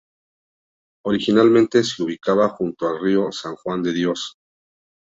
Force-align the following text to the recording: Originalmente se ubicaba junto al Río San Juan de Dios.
Originalmente 1.05 1.83
se 1.83 2.01
ubicaba 2.01 2.49
junto 2.49 2.87
al 2.87 2.99
Río 3.03 3.31
San 3.31 3.55
Juan 3.55 3.83
de 3.83 3.93
Dios. 3.93 4.33